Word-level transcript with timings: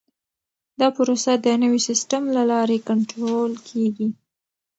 دا 0.79 0.87
پروسه 0.97 1.31
د 1.45 1.45
نوي 1.63 1.79
سیسټم 1.87 2.23
له 2.35 2.43
لارې 2.51 2.77
کنټرول 2.89 3.51
کیږي. 3.67 4.07